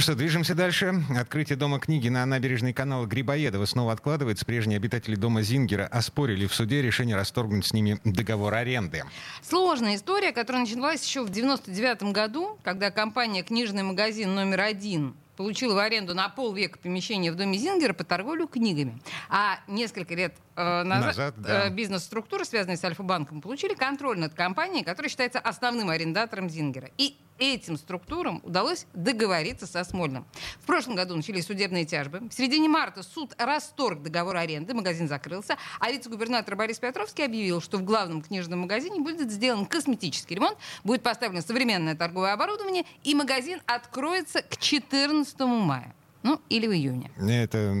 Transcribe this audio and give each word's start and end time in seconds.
Что, 0.00 0.14
движемся 0.14 0.54
дальше. 0.54 0.94
Открытие 1.18 1.56
Дома 1.56 1.80
книги 1.80 2.08
на 2.08 2.24
набережной 2.24 2.72
канала 2.72 3.04
Грибоедова 3.06 3.64
снова 3.64 3.92
откладывается. 3.92 4.46
Прежние 4.46 4.76
обитатели 4.76 5.16
дома 5.16 5.42
Зингера 5.42 5.88
оспорили 5.88 6.46
в 6.46 6.54
суде 6.54 6.82
решение 6.82 7.16
расторгнуть 7.16 7.66
с 7.66 7.72
ними 7.72 8.00
договор 8.04 8.54
аренды. 8.54 9.02
Сложная 9.42 9.96
история, 9.96 10.30
которая 10.30 10.62
началась 10.62 11.04
еще 11.04 11.24
в 11.24 11.30
99 11.30 12.04
году, 12.12 12.58
когда 12.62 12.92
компания 12.92 13.42
«Книжный 13.42 13.82
магазин 13.82 14.36
номер 14.36 14.60
один» 14.60 15.16
получила 15.36 15.74
в 15.74 15.78
аренду 15.78 16.14
на 16.14 16.28
полвека 16.28 16.78
помещение 16.78 17.32
в 17.32 17.36
доме 17.36 17.58
Зингера 17.58 17.92
по 17.92 18.04
торговлю 18.04 18.46
книгами. 18.46 19.00
А 19.28 19.58
несколько 19.66 20.14
лет 20.14 20.34
э, 20.54 20.82
назад, 20.84 21.06
назад 21.06 21.34
да. 21.38 21.66
э, 21.66 21.70
бизнес-структуры, 21.70 22.44
связанные 22.44 22.76
с 22.76 22.84
Альфа-банком, 22.84 23.40
получили 23.40 23.74
контроль 23.74 24.18
над 24.18 24.34
компанией, 24.34 24.84
которая 24.84 25.10
считается 25.10 25.40
основным 25.40 25.90
арендатором 25.90 26.48
Зингера. 26.48 26.90
И 26.98 27.16
этим 27.38 27.76
структурам 27.76 28.40
удалось 28.44 28.86
договориться 28.94 29.66
со 29.66 29.84
Смольным. 29.84 30.26
В 30.60 30.66
прошлом 30.66 30.94
году 30.94 31.16
начались 31.16 31.46
судебные 31.46 31.84
тяжбы. 31.84 32.20
В 32.28 32.32
середине 32.32 32.68
марта 32.68 33.02
суд 33.02 33.34
расторг 33.38 34.02
договор 34.02 34.36
аренды, 34.36 34.74
магазин 34.74 35.08
закрылся, 35.08 35.56
а 35.80 35.90
вице-губернатор 35.90 36.56
Борис 36.56 36.78
Петровский 36.78 37.22
объявил, 37.22 37.60
что 37.60 37.78
в 37.78 37.84
главном 37.84 38.22
книжном 38.22 38.60
магазине 38.60 39.00
будет 39.00 39.30
сделан 39.30 39.66
косметический 39.66 40.36
ремонт, 40.36 40.58
будет 40.84 41.02
поставлено 41.02 41.42
современное 41.42 41.94
торговое 41.94 42.32
оборудование, 42.32 42.84
и 43.04 43.14
магазин 43.14 43.60
откроется 43.66 44.42
к 44.42 44.56
14 44.56 45.38
мая. 45.40 45.94
Ну, 46.24 46.40
или 46.48 46.66
в 46.66 46.72
июне. 46.72 47.10
Это 47.16 47.74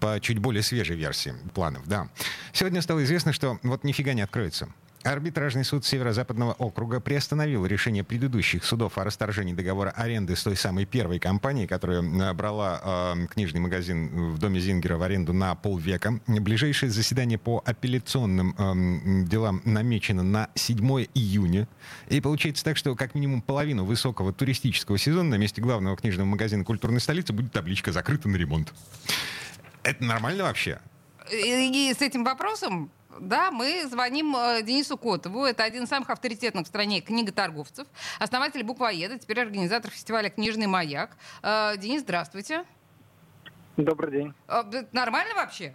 по 0.00 0.20
чуть 0.20 0.38
более 0.38 0.62
свежей 0.62 0.96
версии 0.96 1.34
планов, 1.52 1.86
да. 1.86 2.08
Сегодня 2.52 2.80
стало 2.80 3.02
известно, 3.02 3.32
что 3.32 3.58
вот 3.64 3.82
нифига 3.82 4.12
не 4.12 4.22
откроется. 4.22 4.68
Арбитражный 5.04 5.64
суд 5.64 5.84
Северо-Западного 5.84 6.52
округа 6.52 7.00
приостановил 7.00 7.66
решение 7.66 8.04
предыдущих 8.04 8.64
судов 8.64 8.98
о 8.98 9.04
расторжении 9.04 9.52
договора 9.52 9.90
аренды 9.90 10.36
с 10.36 10.44
той 10.44 10.54
самой 10.54 10.84
первой 10.84 11.18
компанией, 11.18 11.66
которая 11.66 12.02
брала 12.34 13.16
э, 13.16 13.26
книжный 13.26 13.60
магазин 13.60 14.32
в 14.32 14.38
доме 14.38 14.60
Зингера 14.60 14.96
в 14.96 15.02
аренду 15.02 15.32
на 15.32 15.56
полвека. 15.56 16.20
Ближайшее 16.28 16.90
заседание 16.90 17.36
по 17.36 17.62
апелляционным 17.64 18.54
э, 18.56 19.24
делам 19.26 19.60
намечено 19.64 20.22
на 20.22 20.48
7 20.54 20.78
июня. 21.14 21.66
И 22.08 22.20
получается 22.20 22.62
так, 22.64 22.76
что 22.76 22.94
как 22.94 23.16
минимум 23.16 23.42
половину 23.42 23.84
высокого 23.84 24.32
туристического 24.32 24.98
сезона 24.98 25.30
на 25.30 25.34
месте 25.34 25.60
главного 25.60 25.96
книжного 25.96 26.28
магазина 26.28 26.64
культурной 26.64 27.00
столицы 27.00 27.32
будет 27.32 27.50
табличка 27.50 27.90
«Закрыта 27.90 28.28
на 28.28 28.36
ремонт». 28.36 28.72
Это 29.82 30.04
нормально 30.04 30.44
вообще? 30.44 30.78
И 31.30 31.92
с 31.92 32.02
этим 32.02 32.24
вопросом 32.24 32.90
да, 33.20 33.50
мы 33.50 33.86
звоним 33.86 34.34
э, 34.36 34.62
Денису 34.62 34.96
Котову. 34.96 35.44
Это 35.44 35.64
один 35.64 35.84
из 35.84 35.88
самых 35.88 36.10
авторитетных 36.10 36.64
в 36.64 36.68
стране 36.68 37.00
книготорговцев, 37.00 37.86
основатель 38.18 38.62
буквоеда, 38.62 39.18
теперь 39.18 39.40
организатор 39.40 39.90
фестиваля 39.90 40.30
«Книжный 40.30 40.66
маяк». 40.66 41.16
Э, 41.42 41.76
Денис, 41.76 42.02
здравствуйте. 42.02 42.64
Добрый 43.76 44.10
день. 44.12 44.34
Э, 44.48 44.62
нормально 44.92 45.34
вообще? 45.34 45.74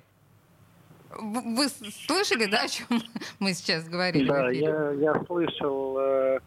Вы 1.09 1.69
слышали, 1.69 2.45
да, 2.45 2.63
о 2.63 2.67
чем 2.67 2.87
мы 3.39 3.53
сейчас 3.53 3.87
говорили? 3.87 4.27
Да, 4.27 4.49
я, 4.49 4.91
я 4.91 5.23
слышал 5.25 5.97
э, 5.99 6.39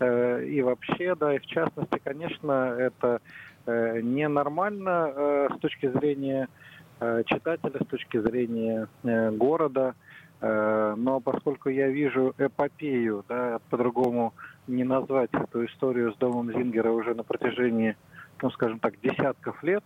э, 0.00 0.44
и 0.44 0.62
вообще, 0.62 1.14
да, 1.14 1.34
и 1.34 1.38
в 1.38 1.46
частности, 1.46 2.00
конечно, 2.02 2.74
это 2.78 3.20
э, 3.66 4.00
ненормально 4.00 5.12
э, 5.14 5.48
с 5.56 5.60
точки 5.60 5.90
зрения 5.90 6.48
э, 6.48 6.68
читателя, 7.26 7.80
с 7.82 7.86
точки 7.86 8.20
зрения 8.20 8.88
э, 9.02 9.30
города. 9.30 9.94
Э, 10.40 10.94
но 10.96 11.20
поскольку 11.20 11.68
я 11.68 11.88
вижу 11.88 12.34
эпопею, 12.38 13.24
да, 13.28 13.60
по-другому 13.70 14.34
не 14.66 14.84
назвать 14.84 15.30
эту 15.32 15.64
историю 15.66 16.12
с 16.12 16.16
домом 16.16 16.52
Зингера 16.52 16.90
уже 16.90 17.14
на 17.14 17.24
протяжении, 17.24 17.96
ну, 18.42 18.50
скажем 18.50 18.78
так, 18.78 19.00
десятков 19.00 19.62
лет, 19.62 19.84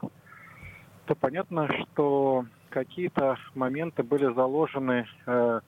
то 1.07 1.15
понятно, 1.15 1.69
что 1.69 2.45
какие-то 2.71 3.37
моменты 3.55 4.03
были 4.03 4.33
заложены 4.35 5.07
э, 5.27 5.61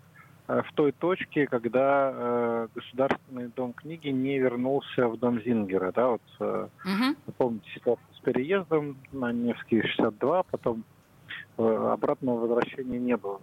э, 0.48 0.62
в 0.62 0.72
той 0.74 0.92
точке, 0.92 1.46
когда 1.46 2.12
э, 2.12 2.68
Государственный 2.74 3.48
дом 3.48 3.72
книги 3.72 4.08
не 4.08 4.38
вернулся 4.38 5.08
в 5.08 5.18
дом 5.18 5.40
Зингера. 5.42 5.92
Да, 5.92 6.08
вот, 6.08 6.22
э, 6.40 6.68
угу. 6.84 7.32
помните 7.36 7.70
ситуацию 7.74 8.06
с 8.14 8.20
переездом 8.20 8.96
на 9.12 9.32
Невский 9.32 9.82
62, 9.82 10.42
потом 10.44 10.80
э, 10.80 10.93
обратного 11.56 12.40
возвращения 12.40 12.98
не 12.98 13.16
было. 13.16 13.40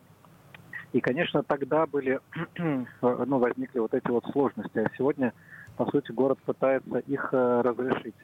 И, 0.93 0.99
конечно, 0.99 1.43
тогда 1.43 1.85
были, 1.85 2.19
ну, 2.57 3.39
возникли 3.39 3.79
вот 3.79 3.93
эти 3.93 4.07
вот 4.09 4.25
сложности. 4.31 4.79
А 4.79 4.91
сегодня, 4.97 5.33
по 5.77 5.85
сути, 5.85 6.11
город 6.11 6.39
пытается 6.45 6.99
их 6.99 7.29
э, 7.31 7.61
разрешить. 7.61 8.15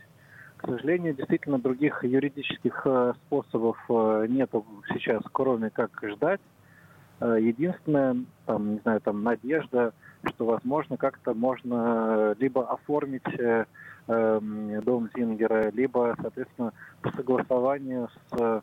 К 0.58 0.68
сожалению, 0.68 1.14
действительно, 1.14 1.60
других 1.60 2.04
юридических 2.04 2.82
э, 2.86 3.14
способов 3.26 3.78
э, 3.90 4.26
нет 4.28 4.50
сейчас, 4.94 5.22
кроме 5.32 5.70
как 5.70 5.92
ждать. 6.04 6.42
Единственное, 7.20 8.16
там, 8.46 8.74
не 8.74 8.80
знаю, 8.82 9.02
там 9.02 9.24
надежда, 9.24 9.92
что, 10.24 10.46
возможно, 10.46 10.98
как-то 10.98 11.34
можно 11.34 12.36
либо 12.38 12.70
оформить 12.70 13.24
э, 13.40 13.66
дом 14.08 15.10
Зингера, 15.16 15.72
либо, 15.72 16.16
соответственно, 16.22 16.74
по 17.02 17.12
согласованию 17.14 18.10
с 18.30 18.62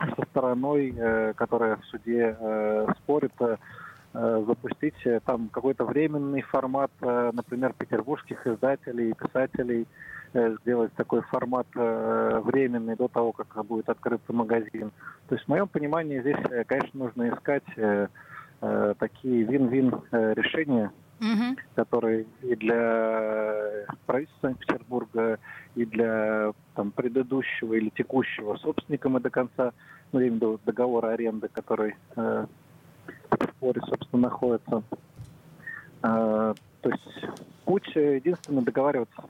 со 0.00 0.24
стороной, 0.30 0.94
э, 0.96 1.32
которая 1.34 1.76
в 1.76 1.84
суде 1.86 2.36
э, 2.38 2.86
спорит, 2.98 3.32
э, 3.40 3.56
запустить 4.12 4.96
там 5.24 5.48
какой-то 5.50 5.84
временный 5.84 6.42
формат, 6.42 6.90
например, 7.00 7.72
петербургских 7.78 8.44
издателей 8.44 9.10
и 9.10 9.14
писателей, 9.14 9.86
сделать 10.32 10.92
такой 10.94 11.20
формат 11.22 11.68
временный 11.76 12.96
до 12.96 13.06
того, 13.06 13.30
как 13.30 13.64
будет 13.64 13.88
открыться 13.88 14.32
магазин. 14.32 14.90
То 15.28 15.36
есть 15.36 15.44
в 15.44 15.48
моем 15.48 15.68
понимании 15.68 16.20
здесь, 16.20 16.66
конечно, 16.66 17.04
нужно 17.04 17.28
искать 17.28 17.62
такие 18.98 19.44
вин-вин 19.44 19.94
решения, 20.10 20.90
угу. 21.20 21.56
которые 21.76 22.26
и 22.42 22.56
для 22.56 23.86
правительства 24.06 24.48
Санкт-Петербурга, 24.48 25.38
и 25.76 25.84
для 25.84 26.52
там, 26.74 26.90
предыдущего 26.90 27.74
или 27.74 27.90
текущего 27.90 28.56
собственника 28.56 29.08
мы 29.08 29.20
до 29.20 29.30
конца, 29.30 29.72
ну, 30.12 30.20
я 30.20 30.28
имею 30.28 30.32
в 30.32 30.36
виду 30.36 30.60
договора 30.64 31.12
аренды, 31.12 31.48
который 31.48 31.96
э, 32.16 32.46
в 33.30 33.44
споре, 33.56 33.80
собственно, 33.88 34.22
находится. 34.22 34.82
Э, 36.02 36.54
то 36.80 36.90
есть 36.90 37.24
путь 37.64 37.86
единственно 37.94 38.62
договариваться. 38.62 39.24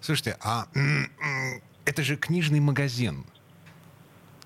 Слушайте, 0.00 0.36
а 0.42 0.66
это 1.84 2.02
же 2.02 2.16
книжный 2.16 2.60
магазин. 2.60 3.24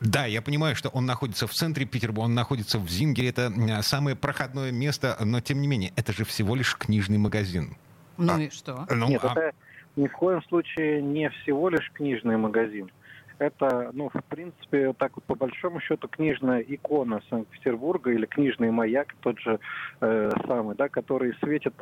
Да, 0.01 0.27
я 0.27 0.43
понимаю, 0.43 0.77
что 0.77 0.91
он 0.91 1.07
находится 1.07 1.47
в 1.47 1.53
центре 1.53 1.87
Петербурга, 1.87 2.27
он 2.27 2.35
находится 2.35 2.79
в 2.79 2.89
Зингере, 2.89 3.31
это 3.31 3.51
самое 3.83 4.15
проходное 4.15 4.71
место, 4.71 5.17
но 5.25 5.41
тем 5.41 5.63
не 5.63 5.67
менее, 5.67 5.93
это 5.97 6.13
же 6.13 6.25
всего 6.25 6.55
лишь 6.55 6.77
книжный 6.77 7.17
магазин. 7.17 7.77
Ну 8.19 8.35
а, 8.35 8.41
и 8.41 8.51
что? 8.51 8.87
Ну, 8.91 9.09
Нет, 9.09 9.25
а... 9.25 9.33
это 9.33 9.53
ни 9.97 10.07
в 10.07 10.13
коем 10.13 10.43
случае 10.45 11.03
не 11.03 11.29
всего 11.31 11.69
лишь 11.69 11.91
книжный 11.93 12.37
магазин. 12.37 12.91
Это, 13.39 13.91
ну, 13.93 14.09
в 14.09 14.25
принципе, 14.25 14.95
так 14.95 15.13
вот 15.17 15.25
по 15.25 15.35
большому 15.35 15.81
счету 15.81 16.09
книжная 16.09 16.61
икона 16.61 17.21
Санкт-Петербурга 17.29 18.11
или 18.11 18.25
книжный 18.25 18.71
маяк, 18.71 19.15
тот 19.21 19.39
же 19.41 19.59
э, 20.01 20.31
самый, 20.47 20.75
да, 20.75 20.89
который 20.89 21.35
светит, 21.43 21.75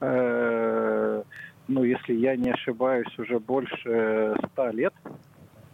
э, 0.00 1.22
ну, 1.68 1.84
если 1.84 2.14
я 2.14 2.36
не 2.36 2.50
ошибаюсь, 2.50 3.18
уже 3.18 3.38
больше 3.38 4.36
ста 4.52 4.70
лет. 4.72 4.94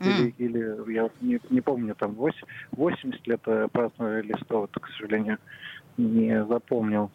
Или, 0.00 0.34
или 0.38 0.92
я 0.92 1.08
не, 1.20 1.38
не 1.50 1.60
помню, 1.60 1.94
там 1.94 2.14
8, 2.14 2.36
80 2.72 3.26
лет 3.28 3.40
э, 3.46 3.68
праздновали 3.70 4.24
или 4.24 4.36
100, 4.42 4.60
вот, 4.60 4.72
к 4.72 4.88
сожалению, 4.88 5.38
не 5.96 6.44
запомнил. 6.46 7.12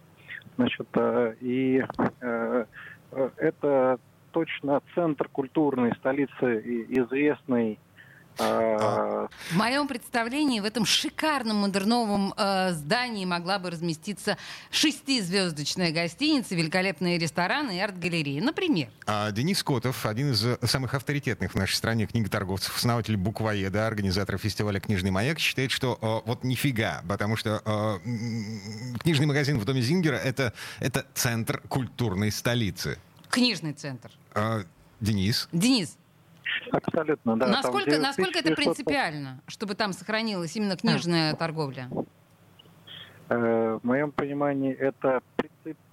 Значит, 0.56 0.88
э, 0.94 1.36
и 1.42 1.84
э, 2.22 2.66
э 3.12 3.30
это 3.36 4.00
точно 4.38 4.82
центр 4.94 5.28
культурной 5.30 5.96
столицы 5.96 6.60
известной 6.90 7.80
а, 8.40 9.30
в 9.50 9.56
моем 9.56 9.88
представлении 9.88 10.60
в 10.60 10.66
этом 10.66 10.86
шикарном 10.86 11.58
модерновом 11.58 12.36
э, 12.38 12.72
здании 12.74 13.26
могла 13.26 13.58
бы 13.58 13.72
разместиться 13.72 14.38
шестизвездочная 14.70 15.92
гостиница, 15.92 16.54
великолепные 16.54 17.18
рестораны 17.18 17.78
и 17.78 17.80
арт-галереи, 17.80 18.40
например. 18.40 18.90
А 19.08 19.32
Денис 19.32 19.64
Котов, 19.64 20.06
один 20.06 20.34
из 20.34 20.46
самых 20.70 20.94
авторитетных 20.94 21.54
в 21.54 21.56
нашей 21.56 21.74
стране 21.74 22.06
книготорговцев, 22.06 22.78
основатель 22.78 23.18
буквоеда, 23.18 23.88
организатор 23.88 24.38
фестиваля 24.38 24.80
«Книжный 24.80 25.10
маяк», 25.10 25.40
считает, 25.40 25.72
что 25.72 25.98
э, 26.00 26.28
вот 26.28 26.44
нифига, 26.44 27.02
потому 27.10 27.38
что 27.38 27.64
э, 27.66 29.00
книжный 29.00 29.26
магазин 29.26 29.58
в 29.58 29.66
доме 29.66 29.82
Зингера 29.82 30.18
это,— 30.18 30.54
это 30.80 31.08
центр 31.16 31.60
культурной 31.68 32.32
столицы. 32.32 33.00
Книжный 33.38 33.74
центр. 33.74 34.10
А, 34.34 34.62
Денис? 35.00 35.48
Денис, 35.52 35.98
Абсолютно, 36.72 37.38
да. 37.38 37.48
Насколько, 37.48 37.92
там, 37.92 38.02
насколько 38.02 38.40
это 38.40 38.56
принципиально, 38.56 39.42
чтобы 39.48 39.76
там 39.76 39.94
сохранилась 39.94 40.56
именно 40.56 40.76
книжная 40.76 41.36
торговля? 41.36 41.90
Э, 43.30 43.80
в 43.82 43.86
моем 43.86 44.12
понимании 44.12 44.74
это 44.74 45.22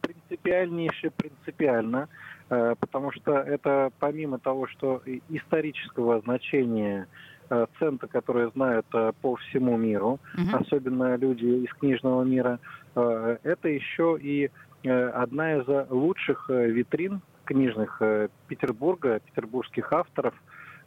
принципиальнейше 0.01 1.11
принципиально. 1.11 2.09
э, 2.51 2.75
потому 2.79 3.13
что 3.13 3.33
это 3.33 3.91
помимо 3.99 4.39
того, 4.39 4.67
что 4.69 5.03
исторического 5.29 6.21
значения 6.21 7.09
э, 7.51 7.67
центра, 7.79 8.07
которые 8.07 8.51
знают 8.51 8.87
по 9.21 9.37
всему 9.37 9.77
миру, 9.77 10.21
угу. 10.37 10.57
особенно 10.57 11.17
люди 11.17 11.65
из 11.65 11.73
книжного 11.75 12.23
мира, 12.23 12.59
это 12.95 13.69
еще 13.69 14.17
и 14.21 14.51
одна 14.85 15.57
из 15.57 15.91
лучших 15.91 16.49
витрин 16.49 17.23
книжных 17.45 18.01
Петербурга, 18.49 19.21
петербургских 19.21 19.93
авторов, 19.93 20.35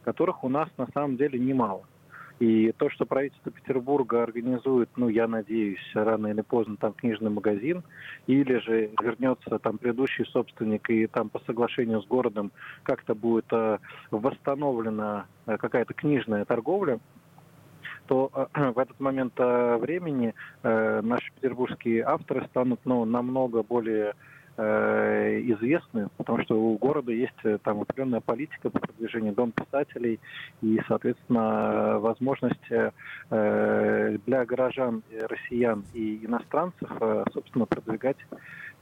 которых 0.04 0.44
у 0.44 0.48
нас 0.48 0.68
на 0.76 0.86
самом 0.94 1.16
деле 1.16 1.38
немало. 1.38 1.84
И 2.38 2.72
то, 2.78 2.88
что 2.88 3.04
правительство 3.04 3.50
Петербурга 3.50 4.22
организует, 4.22 4.88
ну, 4.96 5.08
я 5.08 5.26
надеюсь, 5.26 5.90
рано 5.94 6.28
или 6.28 6.40
поздно 6.42 6.76
там 6.76 6.92
книжный 6.92 7.30
магазин, 7.30 7.82
или 8.28 8.58
же 8.58 8.90
вернется 9.00 9.58
там 9.58 9.78
предыдущий 9.78 10.24
собственник 10.26 10.88
и 10.88 11.08
там 11.08 11.30
по 11.30 11.40
соглашению 11.40 12.00
с 12.00 12.06
городом 12.06 12.52
как-то 12.84 13.16
будет 13.16 13.46
э, 13.50 13.78
восстановлена 14.12 15.26
э, 15.46 15.56
какая-то 15.56 15.94
книжная 15.94 16.44
торговля, 16.44 17.00
то 18.06 18.30
э, 18.32 18.70
в 18.72 18.78
этот 18.78 19.00
момент 19.00 19.32
э, 19.38 19.76
времени 19.78 20.32
э, 20.62 21.00
наши 21.02 21.32
петербургские 21.34 22.04
авторы 22.04 22.46
станут 22.46 22.80
ну, 22.84 23.04
намного 23.04 23.64
более 23.64 24.10
Э, 24.10 24.14
известны, 24.58 26.08
потому 26.16 26.42
что 26.42 26.60
у 26.60 26.76
города 26.78 27.12
есть 27.12 27.32
э, 27.44 27.58
там 27.62 27.80
определенная 27.80 28.20
политика 28.20 28.70
по 28.70 28.80
продвижению 28.80 29.32
дом 29.32 29.52
писателей 29.52 30.18
и, 30.62 30.80
соответственно, 30.88 31.98
возможность 32.00 32.70
э, 32.70 32.90
для 34.26 34.44
горожан, 34.44 35.02
россиян 35.28 35.84
и 35.94 36.24
иностранцев, 36.24 36.90
собственно, 37.32 37.66
продвигать 37.66 38.16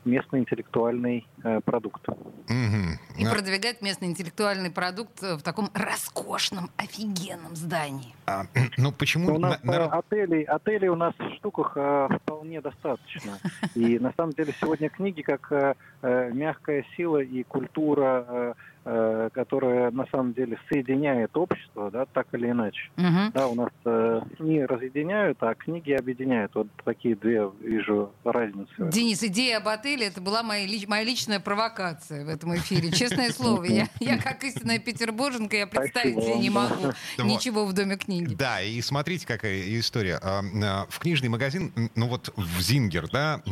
местный 0.06 0.41
интеллектуальный 0.41 1.26
э, 1.43 1.61
продукт. 1.61 2.08
Угу. 2.08 3.19
И 3.19 3.25
а... 3.26 3.31
продвигать 3.31 3.82
местный 3.82 4.08
интеллектуальный 4.08 4.70
продукт 4.70 5.20
в 5.20 5.43
таком 5.43 5.70
роскошном, 5.75 6.70
офигенном 6.76 7.55
здании. 7.55 8.14
А, 8.26 8.44
ну 8.76 8.93
почему? 8.93 9.35
у 9.35 9.38
нас 9.38 9.62
на... 9.62 9.87
отелей, 9.87 10.44
отелей 10.44 10.88
у 10.88 10.97
нас 10.97 11.14
в 11.19 11.35
штуках 11.37 11.73
э, 11.76 12.08
вполне 12.23 12.61
достаточно. 12.61 13.38
И 13.75 13.99
на 13.99 14.12
самом 14.17 14.32
деле 14.32 14.55
сегодня 14.61 14.88
книги 14.88 15.23
как 15.23 15.50
э, 15.53 15.75
э 16.03 16.31
мягкая 16.32 16.85
сила 16.97 17.19
и 17.19 17.43
культура 17.43 18.25
э, 18.29 18.55
Э, 18.88 19.15
которая 19.31 19.90
на 19.90 20.06
самом 20.06 20.32
деле 20.32 20.58
соединяет 20.69 21.37
общество, 21.37 21.90
да, 21.90 22.06
так 22.06 22.26
или 22.32 22.50
иначе. 22.50 22.90
Угу. 22.96 23.32
Да, 23.34 23.49
у 23.49 23.55
нас 23.55 23.70
э, 23.84 24.20
СМИ 24.37 24.64
разъединяют, 24.64 25.38
а 25.43 25.55
книги 25.55 25.93
объединяют. 25.93 26.55
Вот 26.55 26.69
такие 26.84 27.17
две 27.17 27.50
вижу 27.61 28.12
разницы. 28.25 28.90
Денис, 28.90 29.23
идея 29.23 29.58
об 29.58 29.69
отеле 29.69 30.06
это 30.06 30.20
была 30.20 30.43
моя, 30.43 30.67
моя 30.87 31.05
личная 31.05 31.40
провокация 31.40 32.25
в 32.25 32.28
этом 32.28 32.55
эфире. 32.56 32.90
Честное 32.93 33.31
слово, 33.31 33.64
я, 33.64 33.87
я 34.00 34.19
как 34.19 34.43
истинная 34.44 34.78
петербурженка, 34.78 35.56
я 35.56 35.67
представить 35.67 36.22
себе 36.22 36.38
не 36.38 36.50
могу 36.50 36.93
ничего 37.19 37.67
в 37.67 37.72
Доме 37.72 37.96
книги. 37.96 38.34
Да, 38.34 38.62
и 38.62 38.81
смотрите, 38.81 39.26
какая 39.26 39.62
история. 39.79 40.19
А, 40.22 40.43
а, 40.62 40.87
в 40.88 40.99
книжный 40.99 41.29
магазин, 41.29 41.72
ну 41.94 42.08
вот 42.08 42.32
в 42.37 42.61
Зингер, 42.61 43.08
да, 43.11 43.43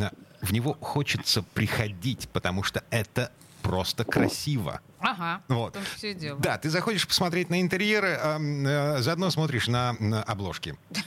в 0.41 0.53
него 0.53 0.77
хочется 0.81 1.43
приходить, 1.43 2.29
потому 2.33 2.63
что 2.63 2.83
это 2.91 3.31
просто 3.65 4.05
красиво. 4.05 4.81
Ага, 5.01 5.43
вот. 5.49 5.77
все 5.97 6.15
дело. 6.15 6.39
Да, 6.39 6.59
ты 6.59 6.71
заходишь 6.71 7.09
посмотреть 7.09 7.51
на 7.51 7.61
интерьеры, 7.61 8.17
а, 8.21 8.39
а, 8.39 8.97
заодно 9.01 9.31
смотришь 9.31 9.67
на, 9.67 9.97
на 9.99 10.23
обложки. 10.23 10.77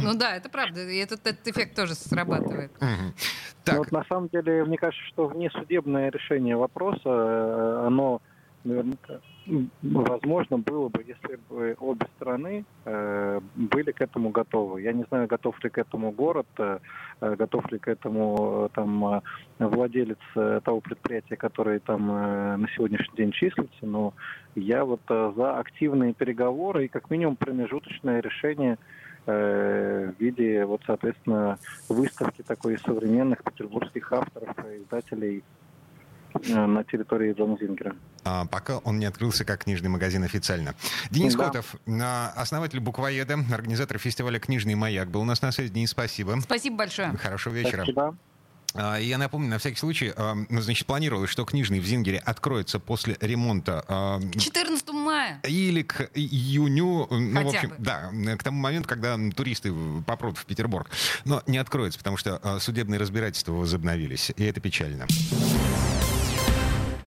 Ну 0.00 0.14
да, 0.14 0.36
это 0.36 0.48
правда. 0.48 0.88
И 0.88 0.96
этот, 0.96 1.26
этот 1.26 1.48
эффект 1.48 1.74
тоже 1.74 1.96
срабатывает. 1.96 2.70
Так. 3.64 3.78
Вот 3.78 3.90
на 3.90 4.04
самом 4.04 4.28
деле, 4.28 4.64
мне 4.64 4.78
кажется, 4.78 5.04
что 5.08 5.26
внесудебное 5.26 6.08
решение 6.12 6.56
вопроса, 6.56 7.00
э, 7.04 7.86
оно 7.88 8.22
наверняка 8.66 9.20
возможно 9.82 10.58
было 10.58 10.88
бы, 10.88 11.04
если 11.06 11.38
бы 11.48 11.76
обе 11.78 12.06
страны 12.16 12.64
э, 12.84 13.40
были 13.54 13.92
к 13.92 14.00
этому 14.00 14.30
готовы. 14.30 14.82
Я 14.82 14.92
не 14.92 15.04
знаю, 15.04 15.28
готов 15.28 15.62
ли 15.62 15.70
к 15.70 15.78
этому 15.78 16.10
город, 16.10 16.46
э, 16.58 16.78
готов 17.20 17.70
ли 17.70 17.78
к 17.78 17.88
этому 17.88 18.66
э, 18.66 18.68
там 18.74 19.04
э, 19.04 19.20
владелец 19.58 20.18
э, 20.34 20.60
того 20.64 20.80
предприятия, 20.80 21.36
который 21.36 21.78
там 21.78 22.10
э, 22.10 22.56
на 22.56 22.68
сегодняшний 22.74 23.16
день 23.16 23.32
числится, 23.32 23.86
но 23.86 24.14
я 24.54 24.84
вот 24.84 25.02
э, 25.08 25.32
за 25.36 25.58
активные 25.58 26.12
переговоры 26.12 26.86
и 26.86 26.88
как 26.88 27.10
минимум 27.10 27.36
промежуточное 27.36 28.20
решение 28.20 28.78
э, 29.26 30.12
в 30.16 30.20
виде, 30.20 30.64
вот, 30.64 30.80
соответственно, 30.86 31.58
выставки 31.88 32.42
такой 32.42 32.78
современных 32.78 33.44
петербургских 33.44 34.12
авторов 34.12 34.56
и 34.66 34.82
издателей 34.82 35.44
Э, 35.46 35.55
на 36.44 36.84
территории 36.84 37.32
Дома 37.32 37.58
Зингера. 37.60 37.94
А, 38.24 38.44
пока 38.46 38.78
он 38.78 38.98
не 38.98 39.06
открылся 39.06 39.44
как 39.44 39.64
книжный 39.64 39.88
магазин 39.88 40.24
официально. 40.24 40.74
Денис 41.10 41.34
да. 41.34 41.46
Котов, 41.46 41.76
основатель 42.36 42.80
буквоеда, 42.80 43.38
организатор 43.52 43.98
фестиваля 43.98 44.38
«Книжный 44.38 44.74
маяк», 44.74 45.10
был 45.10 45.20
у 45.20 45.24
нас 45.24 45.42
на 45.42 45.52
связи. 45.52 45.72
Денис, 45.72 45.90
спасибо. 45.90 46.38
Спасибо 46.42 46.76
большое. 46.76 47.16
Хорошего 47.16 47.54
вечера. 47.54 47.82
Спасибо. 47.82 48.16
А, 48.74 48.98
я 48.98 49.16
напомню, 49.16 49.48
на 49.48 49.58
всякий 49.58 49.78
случай, 49.78 50.12
ну, 50.50 50.60
значит, 50.60 50.86
планировалось, 50.86 51.30
что 51.30 51.44
книжный 51.44 51.80
в 51.80 51.86
Зингере 51.86 52.18
откроется 52.18 52.78
после 52.78 53.16
ремонта. 53.20 53.84
К 53.88 54.38
14 54.38 54.88
мая. 54.90 55.40
Или 55.44 55.82
к 55.82 56.10
июню. 56.14 57.06
Ну, 57.10 57.32
Хотя 57.32 57.44
в 57.44 57.54
общем, 57.54 57.68
бы. 57.70 57.76
да, 57.78 58.10
к 58.36 58.42
тому 58.42 58.60
моменту, 58.60 58.88
когда 58.88 59.16
туристы 59.34 59.72
попрут 60.06 60.36
в 60.36 60.44
Петербург. 60.44 60.90
Но 61.24 61.42
не 61.46 61.58
откроется, 61.58 61.98
потому 61.98 62.16
что 62.16 62.58
судебные 62.60 63.00
разбирательства 63.00 63.52
возобновились. 63.52 64.32
И 64.36 64.44
это 64.44 64.60
печально. 64.60 65.06